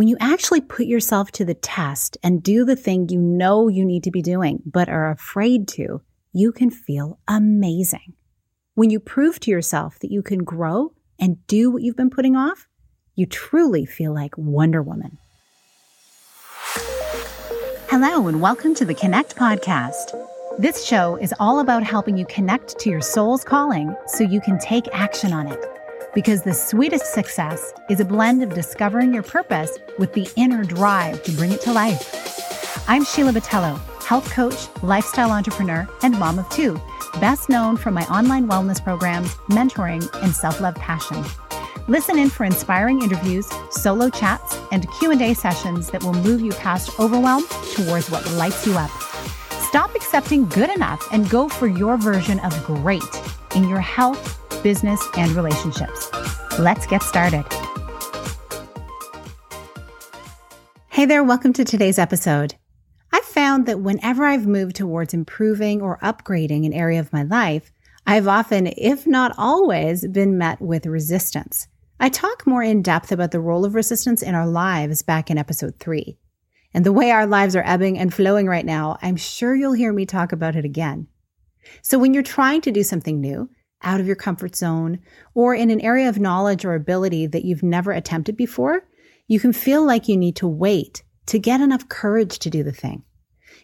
[0.00, 3.84] When you actually put yourself to the test and do the thing you know you
[3.84, 6.00] need to be doing, but are afraid to,
[6.32, 8.14] you can feel amazing.
[8.74, 12.34] When you prove to yourself that you can grow and do what you've been putting
[12.34, 12.66] off,
[13.14, 15.18] you truly feel like Wonder Woman.
[17.90, 20.18] Hello, and welcome to the Connect Podcast.
[20.58, 24.58] This show is all about helping you connect to your soul's calling so you can
[24.58, 25.79] take action on it
[26.14, 31.22] because the sweetest success is a blend of discovering your purpose with the inner drive
[31.22, 32.84] to bring it to life.
[32.88, 36.80] I'm Sheila Botelho, health coach, lifestyle entrepreneur, and mom of two,
[37.20, 41.24] best known for my online wellness programs, mentoring, and self-love passion.
[41.86, 46.98] Listen in for inspiring interviews, solo chats, and Q&A sessions that will move you past
[46.98, 48.90] overwhelm towards what lights you up.
[49.68, 53.02] Stop accepting good enough and go for your version of great
[53.54, 56.10] in your health business, and relationships.
[56.58, 57.44] Let's get started.
[60.88, 62.54] Hey there, welcome to today's episode.
[63.12, 67.72] I've found that whenever I've moved towards improving or upgrading an area of my life,
[68.06, 71.68] I've often, if not always, been met with resistance.
[71.98, 75.38] I talk more in depth about the role of resistance in our lives back in
[75.38, 76.18] episode three.
[76.72, 79.92] And the way our lives are ebbing and flowing right now, I'm sure you'll hear
[79.92, 81.08] me talk about it again.
[81.82, 83.50] So when you're trying to do something new,
[83.82, 84.98] out of your comfort zone
[85.34, 88.82] or in an area of knowledge or ability that you've never attempted before,
[89.26, 92.72] you can feel like you need to wait to get enough courage to do the
[92.72, 93.04] thing.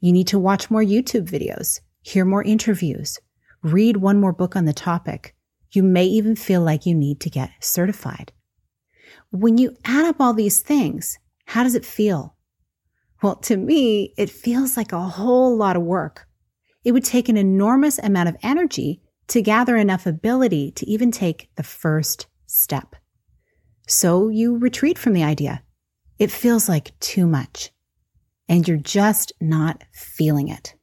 [0.00, 3.18] You need to watch more YouTube videos, hear more interviews,
[3.62, 5.34] read one more book on the topic.
[5.72, 8.32] You may even feel like you need to get certified.
[9.30, 12.36] When you add up all these things, how does it feel?
[13.22, 16.26] Well, to me, it feels like a whole lot of work.
[16.84, 21.48] It would take an enormous amount of energy to gather enough ability to even take
[21.54, 22.96] the first step.
[23.86, 25.62] So you retreat from the idea.
[26.18, 27.70] It feels like too much
[28.48, 30.74] and you're just not feeling it.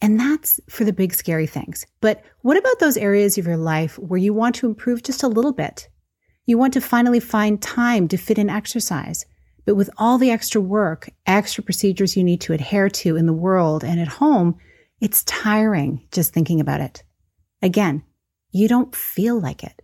[0.00, 1.86] And that's for the big scary things.
[2.00, 5.28] But what about those areas of your life where you want to improve just a
[5.28, 5.88] little bit?
[6.46, 9.24] You want to finally find time to fit in exercise,
[9.64, 13.32] but with all the extra work, extra procedures you need to adhere to in the
[13.32, 14.56] world and at home,
[15.00, 17.04] it's tiring just thinking about it.
[17.62, 18.02] Again,
[18.50, 19.80] you don't feel like it.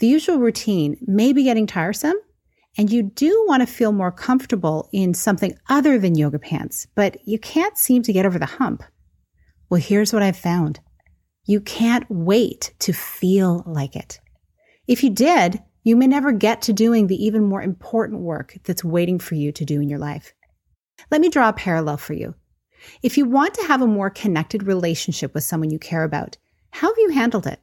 [0.00, 2.16] The usual routine may be getting tiresome,
[2.76, 7.16] and you do want to feel more comfortable in something other than yoga pants, but
[7.26, 8.82] you can't seem to get over the hump.
[9.70, 10.80] Well, here's what I've found.
[11.44, 14.20] You can't wait to feel like it.
[14.86, 18.84] If you did, you may never get to doing the even more important work that's
[18.84, 20.34] waiting for you to do in your life.
[21.10, 22.34] Let me draw a parallel for you.
[23.02, 26.36] If you want to have a more connected relationship with someone you care about,
[26.72, 27.60] how have you handled it?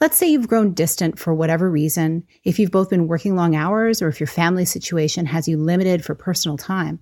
[0.00, 4.02] Let's say you've grown distant for whatever reason, if you've both been working long hours
[4.02, 7.00] or if your family situation has you limited for personal time.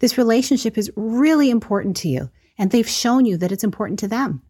[0.00, 4.08] This relationship is really important to you, and they've shown you that it's important to
[4.08, 4.42] them.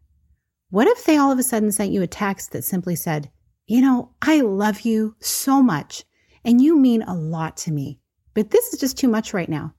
[0.70, 3.30] What if they all of a sudden sent you a text that simply said,
[3.66, 6.04] You know, I love you so much,
[6.44, 8.00] and you mean a lot to me,
[8.34, 9.74] but this is just too much right now.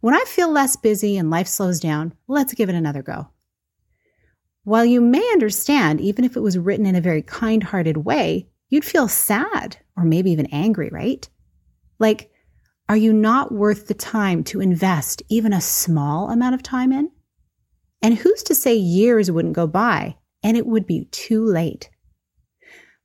[0.00, 3.28] When I feel less busy and life slows down, let's give it another go.
[4.70, 8.46] While you may understand, even if it was written in a very kind hearted way,
[8.68, 11.28] you'd feel sad or maybe even angry, right?
[11.98, 12.30] Like,
[12.88, 17.10] are you not worth the time to invest even a small amount of time in?
[18.00, 21.90] And who's to say years wouldn't go by and it would be too late?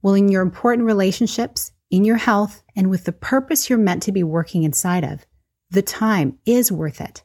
[0.04, 4.12] Well, in your important relationships, in your health, and with the purpose you're meant to
[4.12, 5.26] be working inside of,
[5.72, 7.24] the time is worth it.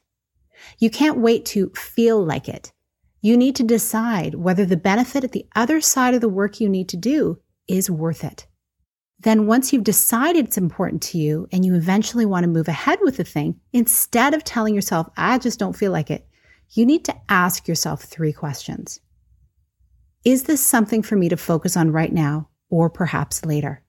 [0.79, 2.73] You can't wait to feel like it
[3.21, 6.69] you need to decide whether the benefit at the other side of the work you
[6.69, 7.39] need to do
[7.69, 8.47] is worth it.
[9.19, 12.99] Then once you've decided it's important to you and you eventually want to move ahead
[13.03, 16.27] with the thing, instead of telling yourself, I just don't feel like it,
[16.71, 19.01] you need to ask yourself three questions.
[20.25, 23.83] Is this something for me to focus on right now or perhaps later?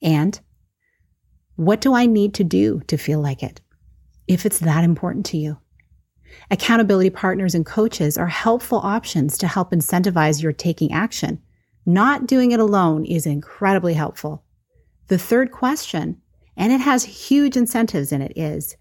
[0.00, 0.38] And
[1.56, 3.60] what do I need to do to feel like it
[4.28, 5.58] if it's that important to you?
[6.50, 11.40] Accountability partners and coaches are helpful options to help incentivize your taking action.
[11.86, 14.44] Not doing it alone is incredibly helpful.
[15.08, 16.20] The third question,
[16.56, 18.76] and it has huge incentives in it, is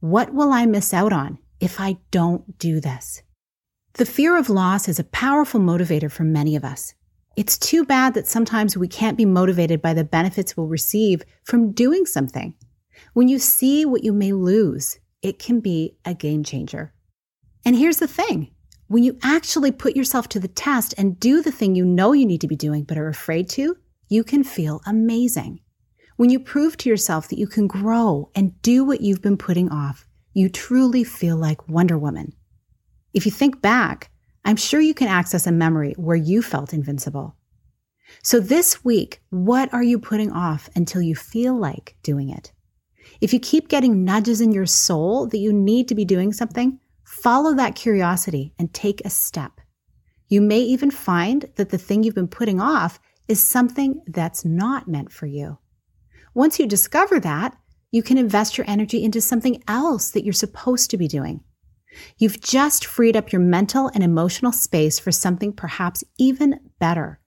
[0.00, 3.22] what will I miss out on if I don't do this?
[3.94, 6.94] The fear of loss is a powerful motivator for many of us.
[7.36, 11.72] It's too bad that sometimes we can't be motivated by the benefits we'll receive from
[11.72, 12.54] doing something.
[13.12, 16.92] When you see what you may lose, it can be a game changer.
[17.64, 18.50] And here's the thing
[18.86, 22.24] when you actually put yourself to the test and do the thing you know you
[22.24, 23.76] need to be doing but are afraid to,
[24.08, 25.60] you can feel amazing.
[26.16, 29.68] When you prove to yourself that you can grow and do what you've been putting
[29.70, 32.32] off, you truly feel like Wonder Woman.
[33.12, 34.10] If you think back,
[34.44, 37.36] I'm sure you can access a memory where you felt invincible.
[38.22, 42.52] So this week, what are you putting off until you feel like doing it?
[43.20, 46.78] If you keep getting nudges in your soul that you need to be doing something,
[47.04, 49.60] follow that curiosity and take a step.
[50.28, 54.88] You may even find that the thing you've been putting off is something that's not
[54.88, 55.58] meant for you.
[56.34, 57.56] Once you discover that,
[57.90, 61.40] you can invest your energy into something else that you're supposed to be doing.
[62.18, 67.20] You've just freed up your mental and emotional space for something perhaps even better.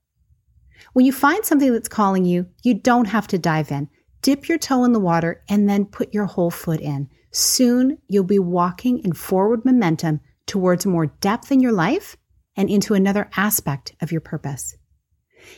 [0.93, 3.89] When you find something that's calling you, you don't have to dive in.
[4.21, 7.09] Dip your toe in the water and then put your whole foot in.
[7.31, 12.17] Soon you'll be walking in forward momentum towards more depth in your life
[12.55, 14.75] and into another aspect of your purpose.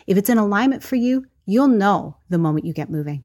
[0.07, 3.23] If it's in alignment for you, you'll know the moment you get moving.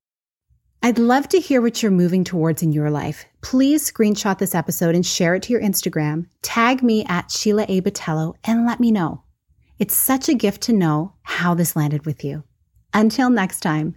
[0.82, 3.24] I'd love to hear what you're moving towards in your life.
[3.42, 6.26] Please screenshot this episode and share it to your Instagram.
[6.42, 7.80] Tag me at Sheila A.
[7.80, 9.22] Botelho and let me know.
[9.78, 12.44] It's such a gift to know how this landed with you.
[12.94, 13.96] Until next time,